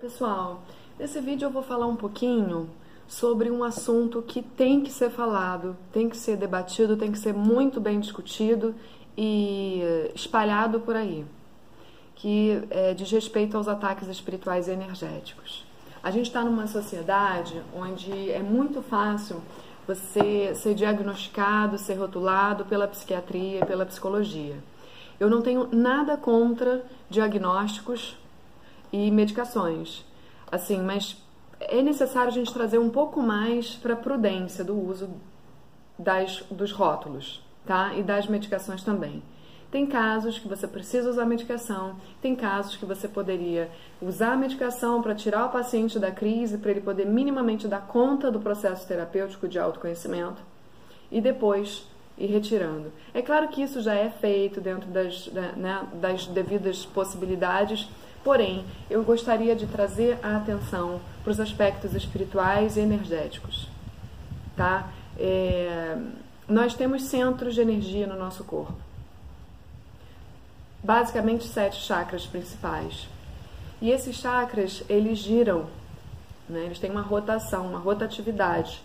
[0.00, 0.62] Pessoal,
[0.98, 2.68] nesse vídeo eu vou falar um pouquinho
[3.06, 7.32] sobre um assunto que tem que ser falado, tem que ser debatido, tem que ser
[7.32, 8.74] muito bem discutido
[9.16, 9.82] e
[10.14, 11.24] espalhado por aí,
[12.16, 15.64] que é, diz respeito aos ataques espirituais e energéticos.
[16.02, 19.40] A gente está numa sociedade onde é muito fácil
[19.86, 24.56] você ser diagnosticado, ser rotulado pela psiquiatria e pela psicologia.
[25.20, 28.16] Eu não tenho nada contra diagnósticos
[28.94, 30.04] e medicações.
[30.50, 31.16] Assim, mas
[31.58, 35.10] é necessário a gente trazer um pouco mais para a prudência do uso
[35.98, 37.92] das, dos rótulos, tá?
[37.94, 39.20] E das medicações também.
[39.68, 43.68] Tem casos que você precisa usar medicação, tem casos que você poderia
[44.00, 48.30] usar a medicação para tirar o paciente da crise, para ele poder minimamente dar conta
[48.30, 50.40] do processo terapêutico de autoconhecimento
[51.10, 51.84] e depois
[52.16, 52.92] ir retirando.
[53.12, 57.88] É claro que isso já é feito dentro das, né, das devidas possibilidades,
[58.24, 63.68] Porém, eu gostaria de trazer a atenção para os aspectos espirituais e energéticos.
[64.56, 64.88] Tá?
[65.18, 65.98] É,
[66.48, 68.74] nós temos centros de energia no nosso corpo.
[70.82, 73.06] Basicamente sete chakras principais.
[73.80, 75.66] E esses chakras, eles giram,
[76.48, 76.64] né?
[76.64, 78.82] eles têm uma rotação, uma rotatividade.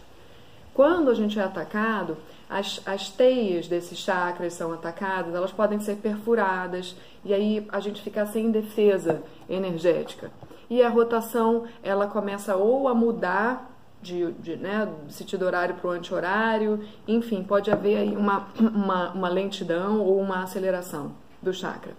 [0.73, 2.17] Quando a gente é atacado,
[2.49, 8.01] as, as teias desses chakras são atacadas, elas podem ser perfuradas e aí a gente
[8.01, 10.31] fica sem defesa energética.
[10.67, 13.69] E a rotação ela começa ou a mudar
[14.01, 19.29] de, de né, sentido horário para o anti-horário, enfim, pode haver aí uma, uma, uma
[19.29, 21.11] lentidão ou uma aceleração
[21.41, 21.93] do chakra.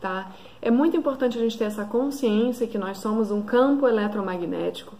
[0.00, 0.30] Tá?
[0.62, 4.94] É muito importante a gente ter essa consciência que nós somos um campo eletromagnético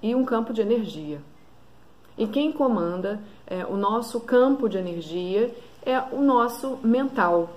[0.00, 1.20] e um campo de energia.
[2.18, 7.50] E quem comanda é, o nosso campo de energia é o nosso mental.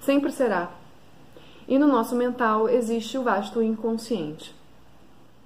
[0.00, 0.70] Sempre será.
[1.66, 4.54] E no nosso mental existe o vasto inconsciente,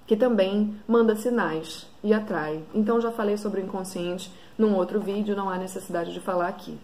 [0.07, 2.63] que também manda sinais e atrai.
[2.75, 6.77] Então já falei sobre o inconsciente num outro vídeo, não há necessidade de falar aqui.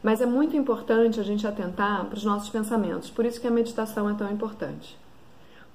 [0.00, 3.50] Mas é muito importante a gente atentar para os nossos pensamentos, por isso que a
[3.50, 4.96] meditação é tão importante.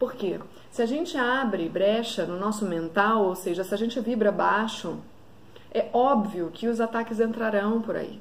[0.03, 0.38] Por quê?
[0.69, 4.97] Se a gente abre brecha no nosso mental, ou seja, se a gente vibra baixo,
[5.74, 8.19] é óbvio que os ataques entrarão por aí.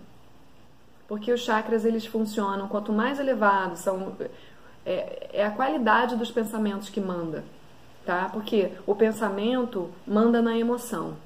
[1.08, 4.16] Porque os chakras eles funcionam, quanto mais elevados são
[4.86, 7.42] é, é a qualidade dos pensamentos que manda,
[8.06, 8.30] tá?
[8.32, 11.16] Porque o pensamento manda na emoção.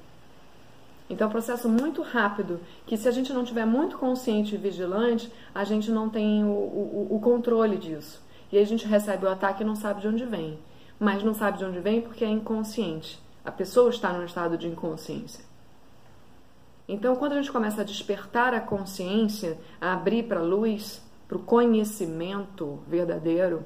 [1.07, 4.57] Então é um processo muito rápido, que se a gente não tiver muito consciente e
[4.57, 8.25] vigilante, a gente não tem o, o, o controle disso.
[8.51, 10.59] E a gente recebe o ataque e não sabe de onde vem
[10.99, 13.21] mas não sabe de onde vem porque é inconsciente.
[13.45, 15.45] A pessoa está num estado de inconsciência.
[16.87, 21.37] Então, quando a gente começa a despertar a consciência, a abrir para a luz, para
[21.37, 23.63] o conhecimento verdadeiro,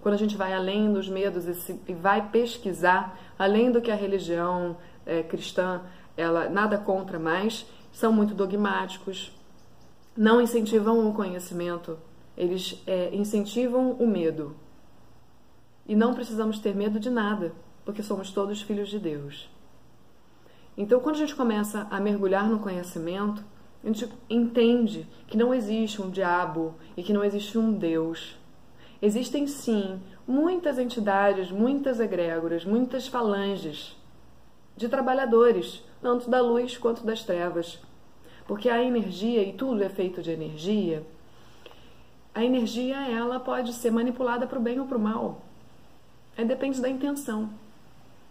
[0.00, 1.46] quando a gente vai além dos medos
[1.86, 5.82] e, vai pesquisar, além do que a religião é, cristã,
[6.16, 9.36] ela nada contra mais, são muito dogmáticos,
[10.16, 11.98] não incentivam o conhecimento,
[12.40, 14.56] eles é, incentivam o medo,
[15.86, 17.52] e não precisamos ter medo de nada,
[17.84, 19.50] porque somos todos filhos de Deus.
[20.74, 23.44] Então, quando a gente começa a mergulhar no conhecimento,
[23.84, 28.38] a gente entende que não existe um diabo e que não existe um Deus.
[29.02, 33.94] Existem sim muitas entidades, muitas egrégoras, muitas falanges
[34.78, 37.78] de trabalhadores, tanto da luz quanto das trevas.
[38.46, 41.04] Porque a energia, e tudo é feito de energia,
[42.34, 45.42] a energia ela pode ser manipulada para o bem ou para o mal.
[46.36, 47.50] É, depende da intenção.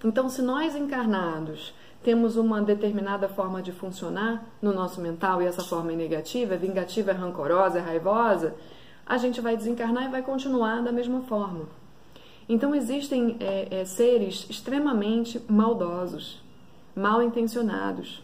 [0.04, 5.62] Então, se nós encarnados temos uma determinada forma de funcionar no nosso mental e essa
[5.62, 8.56] forma é negativa, é vingativa, é rancorosa, é raivosa,
[9.06, 11.66] a gente vai desencarnar e vai continuar da mesma forma.
[12.48, 16.42] Então, existem é, é, seres extremamente maldosos,
[16.96, 18.24] mal intencionados.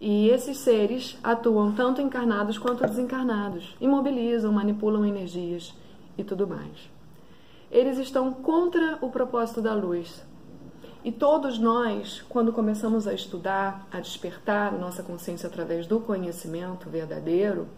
[0.00, 5.74] E esses seres atuam tanto encarnados quanto desencarnados, imobilizam, manipulam energias
[6.16, 6.98] e tudo mais
[7.70, 10.24] eles estão contra o propósito da luz.
[11.04, 17.68] E todos nós, quando começamos a estudar, a despertar nossa consciência através do conhecimento verdadeiro,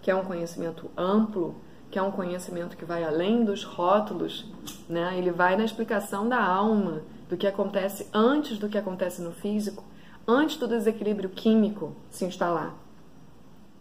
[0.00, 1.56] que é um conhecimento amplo,
[1.90, 4.50] que é um conhecimento que vai além dos rótulos,
[4.88, 5.16] né?
[5.16, 9.84] ele vai na explicação da alma, do que acontece antes do que acontece no físico,
[10.26, 12.74] antes do desequilíbrio químico se instalar.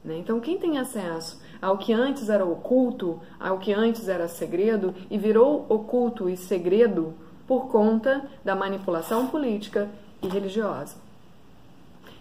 [0.04, 0.18] Né?
[0.18, 5.18] Então, quem tem acesso ao que antes era oculto, ao que antes era segredo e
[5.18, 7.13] virou oculto e segredo
[7.48, 9.90] por conta da manipulação política
[10.22, 10.95] e religiosa.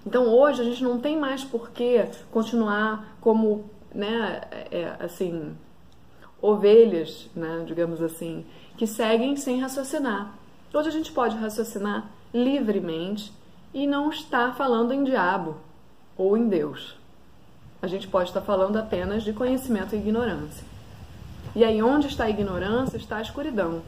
[0.06, 3.64] Então, hoje a gente não tem mais por que continuar como,
[3.94, 4.40] né,
[4.70, 5.56] é, assim,
[6.40, 8.44] ovelhas, né, digamos assim,
[8.76, 10.34] que seguem sem raciocinar.
[10.74, 13.32] Hoje a gente pode raciocinar livremente
[13.72, 15.56] e não está falando em diabo
[16.16, 16.96] ou em Deus.
[17.80, 20.64] A gente pode estar falando apenas de conhecimento e ignorância.
[21.54, 23.82] E aí, onde está a ignorância, está a escuridão.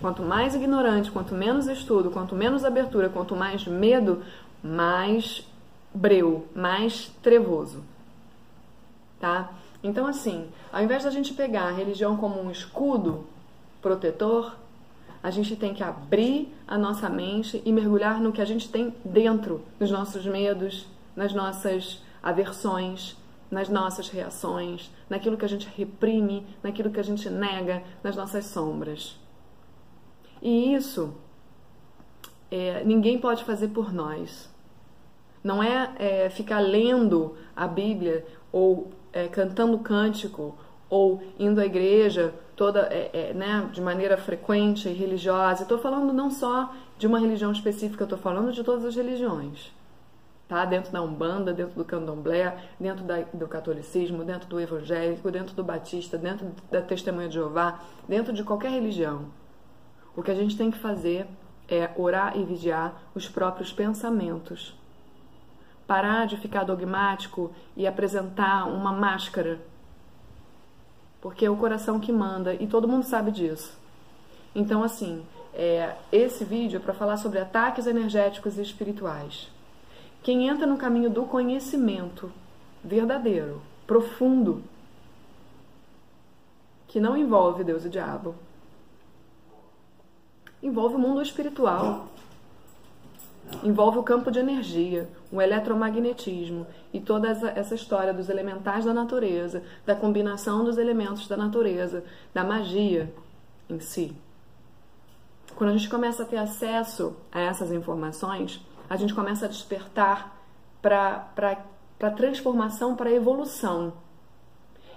[0.00, 4.22] Quanto mais ignorante, quanto menos estudo, quanto menos abertura, quanto mais medo,
[4.62, 5.46] mais
[5.92, 7.82] breu, mais trevoso.
[9.18, 9.50] Tá?
[9.82, 13.26] Então, assim, ao invés da gente pegar a religião como um escudo
[13.82, 14.54] protetor,
[15.22, 18.94] a gente tem que abrir a nossa mente e mergulhar no que a gente tem
[19.04, 23.16] dentro, nos nossos medos, nas nossas aversões,
[23.50, 28.46] nas nossas reações, naquilo que a gente reprime, naquilo que a gente nega, nas nossas
[28.46, 29.18] sombras.
[30.40, 31.14] E isso
[32.50, 34.48] é, ninguém pode fazer por nós.
[35.42, 40.56] Não é, é ficar lendo a Bíblia ou é, cantando cântico
[40.88, 45.62] ou indo à igreja toda é, é, né, de maneira frequente e religiosa.
[45.62, 49.72] Estou falando não só de uma religião específica, estou falando de todas as religiões.
[50.46, 50.66] Tá?
[50.66, 55.64] Dentro da Umbanda, dentro do Candomblé, dentro da, do catolicismo, dentro do evangélico, dentro do
[55.64, 59.24] batista, dentro da testemunha de Jeová, dentro de qualquer religião.
[60.14, 61.26] O que a gente tem que fazer
[61.66, 64.78] é orar e vigiar os próprios pensamentos
[65.86, 69.58] parar de ficar dogmático e apresentar uma máscara.
[71.20, 73.78] Porque é o coração que manda e todo mundo sabe disso.
[74.54, 79.48] Então, assim, é, esse vídeo é para falar sobre ataques energéticos e espirituais.
[80.22, 82.32] Quem entra no caminho do conhecimento
[82.82, 84.62] verdadeiro, profundo,
[86.88, 88.34] que não envolve Deus e diabo,
[90.62, 92.08] envolve o mundo espiritual
[93.62, 99.62] envolve o campo de energia, o eletromagnetismo e toda essa história dos elementais da natureza,
[99.84, 103.12] da combinação dos elementos da natureza, da magia
[103.68, 104.16] em si.
[105.54, 110.36] Quando a gente começa a ter acesso a essas informações, a gente começa a despertar
[110.80, 111.28] para
[112.00, 113.92] a transformação, para a evolução.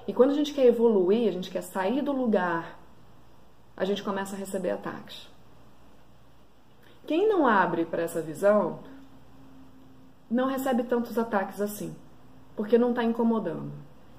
[0.07, 2.79] E quando a gente quer evoluir, a gente quer sair do lugar,
[3.75, 5.32] a gente começa a receber ataques.
[7.05, 8.79] Quem não abre para essa visão
[10.29, 11.95] não recebe tantos ataques assim,
[12.55, 13.71] porque não está incomodando.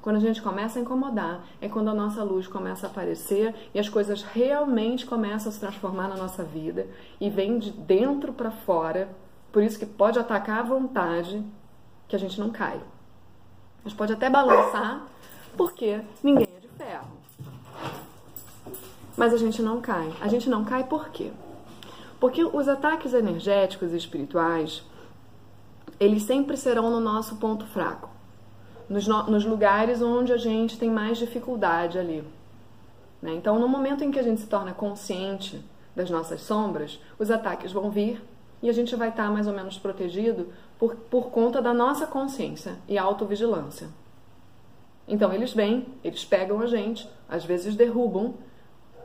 [0.02, 3.78] Quando a gente começa a incomodar, é quando a nossa luz começa a aparecer e
[3.78, 6.86] as coisas realmente começam a se transformar na nossa vida
[7.18, 9.08] e vem de dentro para fora.
[9.50, 11.42] Por isso que pode atacar à vontade,
[12.06, 12.78] que a gente não cai.
[13.82, 15.06] Gente pode até balançar,
[15.56, 17.08] porque ninguém é de ferro.
[19.16, 20.12] Mas a gente não cai.
[20.20, 21.32] A gente não cai por quê?
[22.24, 24.82] Porque os ataques energéticos e espirituais,
[26.00, 28.08] eles sempre serão no nosso ponto fraco,
[28.88, 32.24] nos, no, nos lugares onde a gente tem mais dificuldade ali.
[33.20, 33.34] Né?
[33.34, 35.62] Então, no momento em que a gente se torna consciente
[35.94, 38.24] das nossas sombras, os ataques vão vir
[38.62, 40.48] e a gente vai estar mais ou menos protegido
[40.78, 43.90] por, por conta da nossa consciência e autovigilância.
[45.06, 48.32] Então, eles vêm, eles pegam a gente, às vezes derrubam,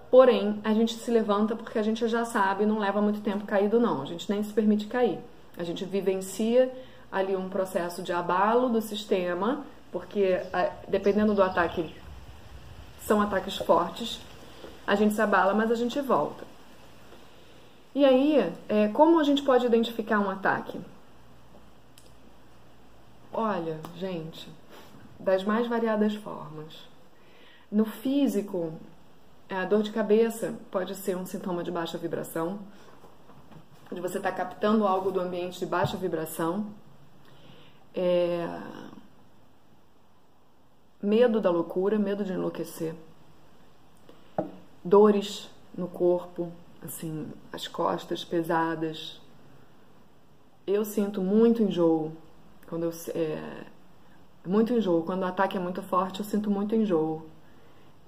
[0.10, 3.80] Porém, a gente se levanta porque a gente já sabe, não leva muito tempo caído,
[3.80, 4.02] não.
[4.02, 5.20] A gente nem se permite cair.
[5.58, 6.72] A gente vivencia
[7.12, 10.40] ali um processo de abalo do sistema, porque
[10.88, 11.94] dependendo do ataque,
[13.02, 14.20] são ataques fortes.
[14.86, 16.44] A gente se abala, mas a gente volta.
[17.94, 20.80] E aí, é, como a gente pode identificar um ataque?
[23.32, 24.50] Olha, gente,
[25.20, 26.88] das mais variadas formas.
[27.72, 28.74] No físico,
[29.50, 32.60] a dor de cabeça pode ser um sintoma de baixa vibração,
[33.92, 36.68] de você estar tá captando algo do ambiente de baixa vibração.
[37.94, 38.48] É...
[41.02, 42.94] Medo da loucura, medo de enlouquecer.
[44.84, 46.52] Dores no corpo,
[46.84, 49.20] assim, as costas pesadas.
[50.68, 52.12] Eu sinto muito enjoo
[52.68, 53.66] quando eu é,
[54.46, 55.04] muito enjoo.
[55.04, 57.26] Quando o ataque é muito forte, eu sinto muito enjoo.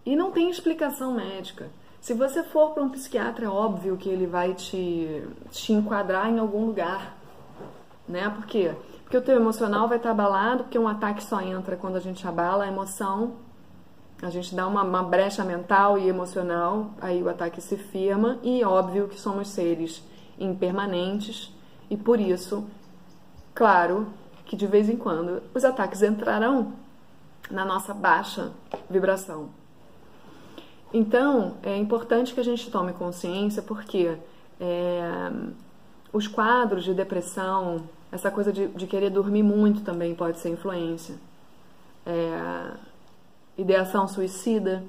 [0.06, 1.70] E não tem explicação médica.
[2.02, 6.40] Se você for para um psiquiatra, é óbvio que ele vai te, te enquadrar em
[6.40, 7.16] algum lugar.
[8.08, 8.28] Né?
[8.30, 8.74] Por quê?
[9.04, 12.28] Porque o teu emocional vai estar abalado, porque um ataque só entra quando a gente
[12.28, 13.34] abala a emoção.
[14.20, 18.40] A gente dá uma, uma brecha mental e emocional, aí o ataque se firma.
[18.42, 20.04] E óbvio que somos seres
[20.40, 21.54] impermanentes.
[21.88, 22.66] E por isso,
[23.54, 24.08] claro
[24.46, 26.74] que de vez em quando os ataques entrarão
[27.52, 28.52] na nossa baixa
[28.90, 29.61] vibração.
[30.94, 34.18] Então, é importante que a gente tome consciência porque
[34.60, 35.32] é,
[36.12, 41.16] os quadros de depressão, essa coisa de, de, querer dormir muito também pode ser influência.
[42.06, 42.72] É,
[43.58, 44.84] ideação suicida,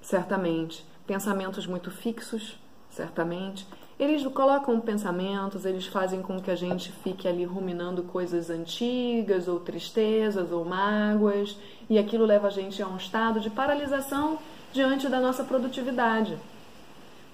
[0.00, 0.86] certamente.
[1.06, 2.56] pensamentos muito fixos,
[2.88, 3.66] certamente.
[3.98, 9.58] Eles colocam pensamentos, eles fazem com que a gente fique ali ruminando coisas antigas, ou
[9.60, 11.58] tristezas, ou mágoas,
[11.90, 14.38] e aquilo leva a gente a um estado de paralisação
[14.72, 16.38] diante da nossa produtividade.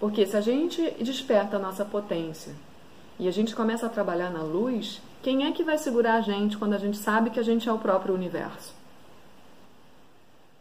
[0.00, 2.52] Porque se a gente desperta a nossa potência
[3.18, 6.56] e a gente começa a trabalhar na luz, quem é que vai segurar a gente
[6.56, 8.74] quando a gente sabe que a gente é o próprio universo?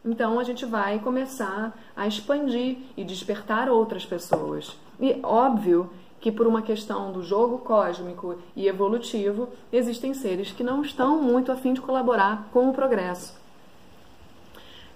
[0.04, 4.76] Então a gente vai começar a expandir e despertar outras pessoas.
[5.00, 10.82] E óbvio que por uma questão do jogo cósmico e evolutivo, existem seres que não
[10.82, 13.38] estão muito afim de colaborar com o progresso.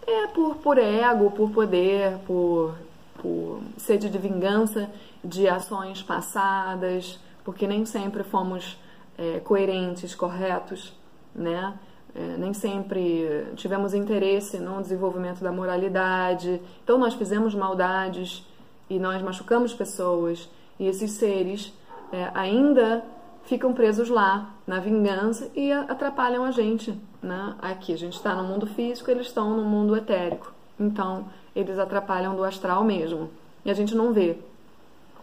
[0.07, 2.75] É por, por ego, por poder, por,
[3.21, 4.91] por sede de vingança
[5.23, 8.77] de ações passadas, porque nem sempre fomos
[9.17, 10.93] é, coerentes, corretos,
[11.35, 11.75] né?
[12.15, 16.61] É, nem sempre tivemos interesse no desenvolvimento da moralidade.
[16.85, 18.45] Então nós fizemos maldades
[18.91, 21.73] e nós machucamos pessoas e esses seres
[22.13, 23.03] é, ainda
[23.45, 27.55] ficam presos lá na vingança e atrapalham a gente, né?
[27.61, 30.53] Aqui a gente está no mundo físico, eles estão no mundo etérico.
[30.79, 33.31] Então eles atrapalham do astral mesmo
[33.65, 34.39] e a gente não vê.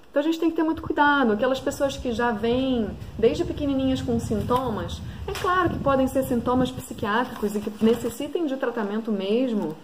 [0.09, 1.33] Então a gente tem que ter muito cuidado.
[1.33, 6.71] Aquelas pessoas que já vêm desde pequenininhas com sintomas, é claro que podem ser sintomas
[6.71, 9.75] psiquiátricos e que necessitem de tratamento mesmo,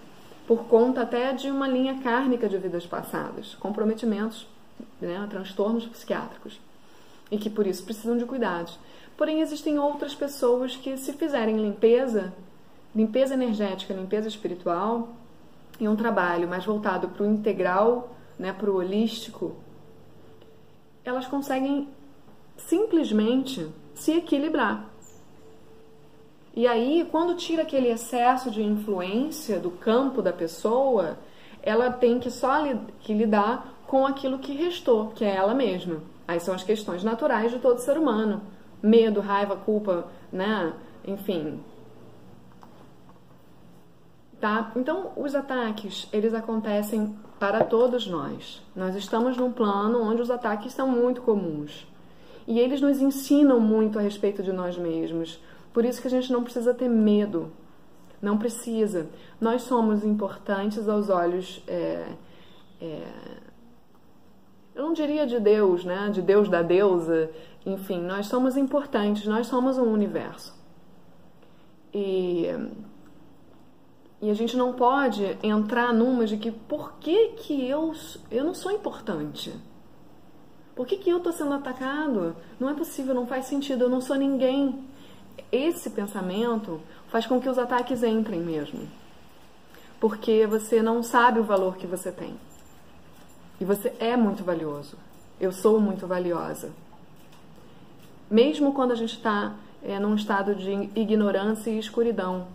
[0.47, 4.47] por conta até de uma linha kármica de vidas passadas, comprometimentos,
[4.99, 6.59] né, transtornos psiquiátricos,
[7.31, 8.79] e que por isso precisam de cuidados.
[9.17, 12.33] Porém, existem outras pessoas que, se fizerem limpeza,
[12.95, 15.09] limpeza energética, limpeza espiritual,
[15.79, 19.55] e um trabalho mais voltado para o integral, né, para o holístico,
[21.03, 21.89] elas conseguem
[22.57, 24.89] simplesmente se equilibrar.
[26.55, 31.17] E aí, quando tira aquele excesso de influência do campo da pessoa,
[31.61, 32.63] ela tem que só
[33.01, 36.01] que lidar com aquilo que restou, que é ela mesma.
[36.27, 38.41] Aí são as questões naturais de todo ser humano:
[38.81, 40.73] medo, raiva, culpa, né?
[41.05, 41.59] Enfim.
[44.39, 44.71] Tá?
[44.75, 48.61] Então, os ataques, eles acontecem para todos nós.
[48.75, 51.87] Nós estamos num plano onde os ataques são muito comuns.
[52.47, 55.39] E eles nos ensinam muito a respeito de nós mesmos.
[55.73, 57.51] Por isso que a gente não precisa ter medo.
[58.21, 59.07] Não precisa.
[59.41, 61.61] Nós somos importantes aos olhos.
[61.67, 62.05] É,
[62.81, 63.07] é,
[64.75, 66.09] eu não diria de Deus, né?
[66.11, 67.31] De Deus da deusa.
[67.65, 69.25] Enfim, nós somos importantes.
[69.25, 70.53] Nós somos um universo.
[71.93, 72.49] E
[74.21, 77.93] e a gente não pode entrar numa de que por que, que eu,
[78.31, 79.53] eu não sou importante?
[80.75, 82.35] Por que, que eu estou sendo atacado?
[82.59, 84.83] Não é possível, não faz sentido, eu não sou ninguém.
[85.51, 88.89] Esse pensamento faz com que os ataques entrem mesmo.
[89.99, 92.35] Porque você não sabe o valor que você tem.
[93.59, 94.97] E você é muito valioso.
[95.39, 96.71] Eu sou muito valiosa.
[98.29, 102.47] Mesmo quando a gente está é, num estado de ignorância e escuridão,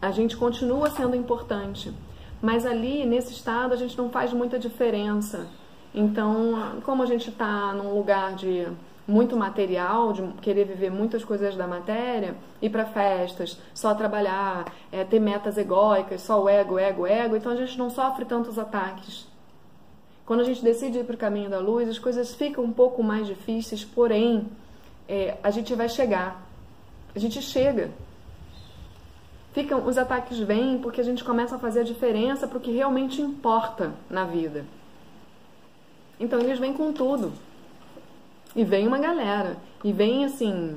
[0.00, 1.92] a gente continua sendo importante,
[2.40, 5.46] mas ali nesse estado a gente não faz muita diferença.
[5.94, 8.66] Então, como a gente está num lugar de
[9.06, 15.04] muito material, de querer viver muitas coisas da matéria, ir para festas, só trabalhar, é,
[15.04, 19.27] ter metas egóicas, só o ego, ego, ego, então a gente não sofre tantos ataques.
[20.28, 23.02] Quando a gente decide ir para o caminho da luz, as coisas ficam um pouco
[23.02, 24.46] mais difíceis, porém,
[25.08, 26.46] é, a gente vai chegar.
[27.16, 27.90] A gente chega
[29.54, 32.70] ficam, os ataques vêm porque a gente começa a fazer a diferença para o que
[32.70, 34.66] realmente importa na vida.
[36.20, 37.32] Então eles vêm com tudo.
[38.54, 39.56] E vem uma galera.
[39.82, 40.76] E vem assim.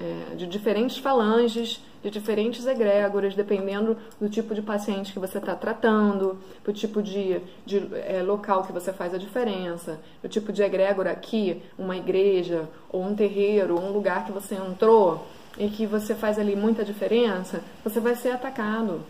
[0.00, 5.54] É, de diferentes falanges, de diferentes egrégoras, dependendo do tipo de paciente que você está
[5.54, 10.62] tratando, do tipo de, de é, local que você faz a diferença, do tipo de
[10.62, 15.26] egrégora aqui, uma igreja, ou um terreiro, ou um lugar que você entrou
[15.58, 19.02] e que você faz ali muita diferença, você vai ser atacado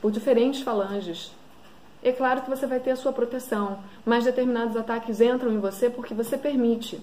[0.00, 1.32] por diferentes falanges.
[2.02, 5.88] É claro que você vai ter a sua proteção, mas determinados ataques entram em você
[5.88, 7.00] porque você permite.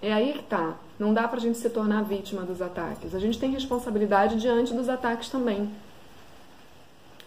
[0.00, 0.76] É aí que tá.
[0.98, 3.14] Não dá pra gente se tornar vítima dos ataques.
[3.14, 5.70] A gente tem responsabilidade diante dos ataques também.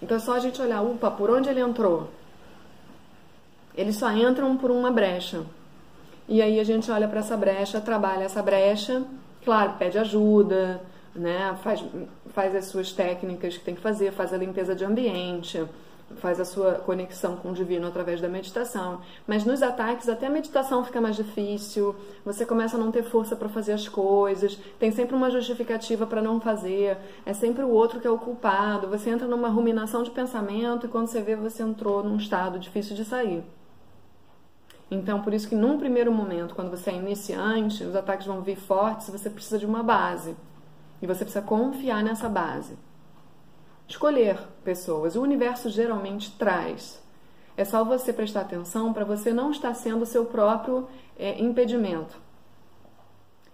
[0.01, 2.09] Então é só a gente olhar, upa, por onde ele entrou?
[3.75, 5.43] Eles só entram por uma brecha.
[6.27, 9.03] E aí a gente olha para essa brecha, trabalha essa brecha
[9.43, 10.81] Claro, pede ajuda,
[11.15, 11.57] né?
[11.63, 11.83] faz,
[12.27, 15.65] faz as suas técnicas que tem que fazer, faz a limpeza de ambiente,
[16.17, 19.01] faz a sua conexão com o divino através da meditação.
[19.25, 23.35] Mas nos ataques, até a meditação fica mais difícil, você começa a não ter força
[23.35, 27.99] para fazer as coisas, tem sempre uma justificativa para não fazer, é sempre o outro
[27.99, 28.87] que é o culpado.
[28.87, 32.95] Você entra numa ruminação de pensamento e quando você vê, você entrou num estado difícil
[32.95, 33.43] de sair.
[34.89, 38.57] Então, por isso que num primeiro momento, quando você é iniciante, os ataques vão vir
[38.57, 40.35] fortes, você precisa de uma base.
[41.01, 42.77] E você precisa confiar nessa base
[43.91, 45.15] escolher pessoas.
[45.15, 47.01] O universo geralmente traz.
[47.55, 52.17] É só você prestar atenção para você não estar sendo o seu próprio é, impedimento.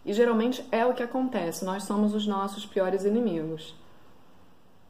[0.06, 1.66] E geralmente é o que acontece.
[1.66, 3.76] Nós somos os nossos piores inimigos.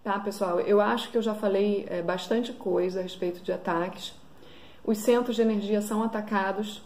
[0.04, 0.60] Tá, pessoal?
[0.60, 4.14] Eu acho que eu já falei é, bastante coisa a respeito de ataques.
[4.84, 6.82] Os centros de energia são atacados,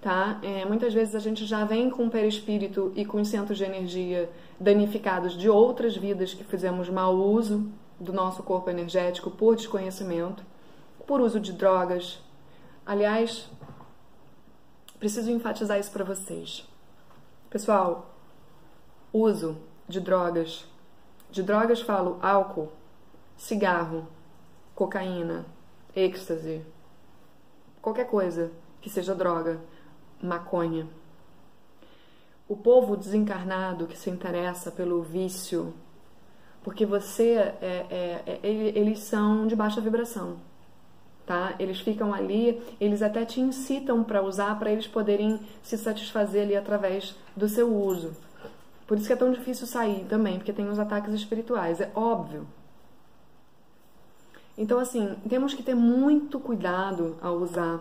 [0.00, 0.38] tá?
[0.42, 3.64] É, muitas vezes a gente já vem com o perispírito e com os centros de
[3.64, 4.30] energia
[4.60, 10.44] danificados de outras vidas que fizemos mau uso do nosso corpo energético por desconhecimento,
[11.06, 12.20] por uso de drogas.
[12.84, 13.48] Aliás,
[14.98, 16.68] preciso enfatizar isso para vocês.
[17.48, 18.14] Pessoal,
[19.12, 19.56] uso
[19.88, 20.66] de drogas.
[21.30, 22.72] De drogas falo álcool,
[23.36, 24.06] cigarro,
[24.74, 25.46] cocaína,
[25.94, 26.64] êxtase,
[27.80, 29.60] qualquer coisa que seja droga,
[30.20, 30.88] maconha.
[32.48, 35.72] O povo desencarnado que se interessa pelo vício,
[36.62, 40.36] porque você é, é, é, eles são de baixa vibração,
[41.26, 41.54] tá?
[41.58, 46.56] Eles ficam ali, eles até te incitam para usar para eles poderem se satisfazer ali
[46.56, 48.16] através do seu uso.
[48.86, 52.46] Por isso que é tão difícil sair também, porque tem os ataques espirituais, é óbvio.
[54.56, 57.80] Então assim, temos que ter muito cuidado ao usar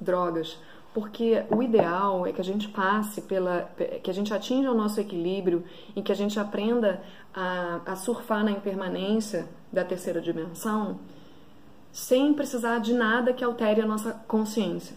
[0.00, 0.58] drogas,
[0.96, 3.70] porque o ideal é que a gente passe pela.
[4.02, 5.62] que a gente atinja o nosso equilíbrio
[5.94, 7.02] e que a gente aprenda
[7.34, 10.98] a, a surfar na impermanência da terceira dimensão
[11.92, 14.96] sem precisar de nada que altere a nossa consciência.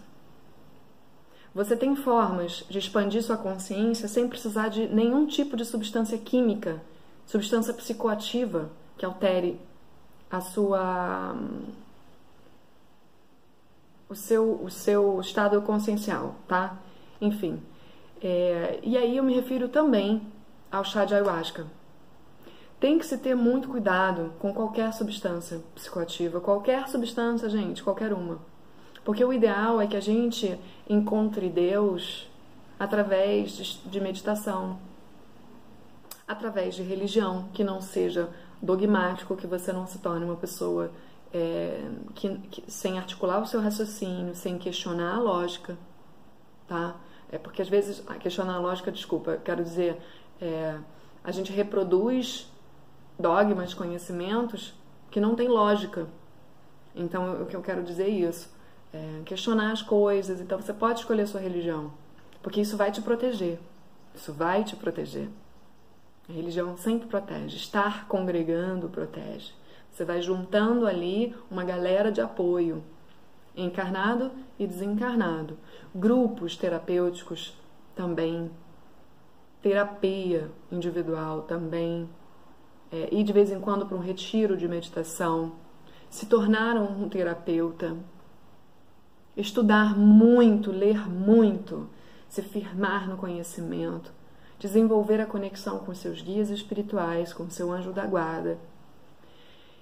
[1.53, 6.81] Você tem formas de expandir sua consciência sem precisar de nenhum tipo de substância química,
[7.25, 9.59] substância psicoativa que altere
[10.31, 11.35] a sua
[14.09, 16.75] o seu, o seu estado consciencial, tá?
[17.21, 17.61] Enfim.
[18.21, 20.21] É, e aí eu me refiro também
[20.71, 21.67] ao chá de ayahuasca.
[22.79, 28.39] Tem que se ter muito cuidado com qualquer substância psicoativa, qualquer substância, gente, qualquer uma.
[29.03, 32.29] Porque o ideal é que a gente encontre Deus
[32.79, 34.79] através de meditação,
[36.27, 38.29] através de religião, que não seja
[38.61, 40.91] dogmático, que você não se torne uma pessoa
[41.33, 45.77] é, que, que, sem articular o seu raciocínio, sem questionar a lógica,
[46.67, 46.95] tá?
[47.31, 50.01] É porque às vezes questionar a lógica, desculpa, quero dizer,
[50.41, 50.77] é,
[51.23, 52.51] a gente reproduz
[53.19, 54.73] dogmas, conhecimentos
[55.11, 56.07] que não tem lógica.
[56.95, 58.49] Então, o que eu quero dizer é isso.
[58.91, 60.41] É, questionar as coisas.
[60.41, 61.91] Então, você pode escolher a sua religião,
[62.41, 63.59] porque isso vai te proteger.
[64.15, 65.29] Isso vai te proteger.
[66.27, 67.57] A religião sempre protege.
[67.57, 69.53] Estar congregando protege.
[69.91, 72.83] Você vai juntando ali uma galera de apoio,
[73.55, 75.57] encarnado e desencarnado.
[75.93, 77.53] Grupos terapêuticos
[77.95, 78.49] também.
[79.61, 82.09] Terapia individual também.
[82.91, 85.53] É, ir de vez em quando para um retiro de meditação.
[86.09, 87.97] Se tornar um terapeuta.
[89.35, 91.89] Estudar muito, ler muito.
[92.29, 94.13] Se firmar no conhecimento.
[94.57, 98.57] Desenvolver a conexão com seus guias espirituais, com seu anjo da guarda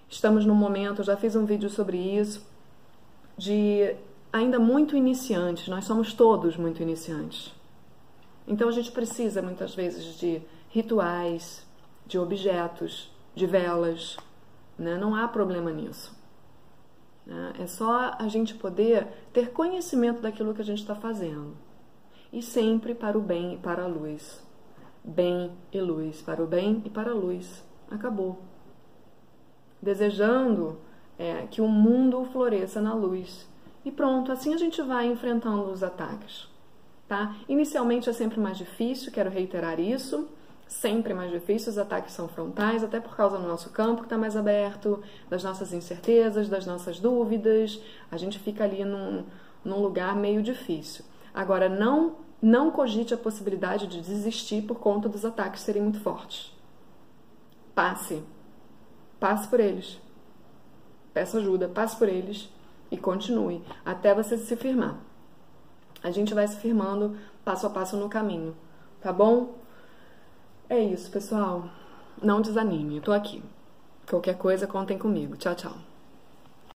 [0.10, 2.46] Estamos num momento, já fiz um vídeo sobre isso,
[3.38, 3.96] de
[4.32, 7.54] ainda muito iniciantes, nós somos todos muito iniciantes.
[8.48, 11.66] Então a gente precisa muitas vezes de rituais,
[12.06, 14.16] de objetos, de velas,
[14.80, 14.98] né?
[14.98, 16.16] não há problema nisso.
[17.26, 17.54] Né?
[17.60, 21.58] É só a gente poder ter conhecimento daquilo que a gente está fazendo.
[22.32, 24.42] E sempre para o bem e para a luz.
[25.04, 27.64] Bem e luz, para o bem e para a luz.
[27.90, 28.42] Acabou
[29.82, 30.80] desejando
[31.18, 33.48] é, que o mundo floresça na luz.
[33.84, 36.48] E pronto, assim a gente vai enfrentando os ataques.
[37.08, 37.36] Tá?
[37.48, 40.28] Inicialmente é sempre mais difícil, quero reiterar isso.
[40.68, 44.18] Sempre mais difícil, os ataques são frontais, até por causa do nosso campo que está
[44.18, 47.82] mais aberto, das nossas incertezas, das nossas dúvidas.
[48.12, 49.24] A gente fica ali num,
[49.64, 51.06] num lugar meio difícil.
[51.34, 56.54] Agora, não, não cogite a possibilidade de desistir por conta dos ataques serem muito fortes.
[57.74, 58.22] Passe,
[59.20, 60.00] Passe por eles.
[61.14, 62.50] Peça ajuda, passe por eles
[62.92, 64.98] e continue até você se firmar.
[66.04, 68.56] A gente vai se firmando passo a passo no caminho,
[69.02, 69.56] tá bom?
[70.70, 71.70] É isso, pessoal.
[72.22, 73.44] Não desanime, eu tô aqui.
[74.08, 75.36] Qualquer coisa, contem comigo.
[75.38, 75.87] Tchau, tchau.